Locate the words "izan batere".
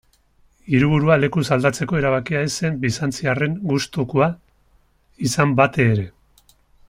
5.29-6.11